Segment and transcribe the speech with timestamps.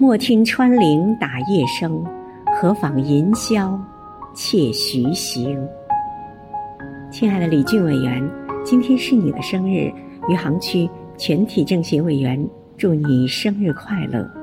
[0.00, 2.04] 莫听穿林打叶声
[2.54, 3.76] 何妨吟啸
[4.32, 5.58] 且徐行。
[7.10, 8.22] 亲爱的李俊委员
[8.64, 9.92] 今天是你的生日
[10.28, 14.37] 余杭区全体政协委员祝你生日快乐。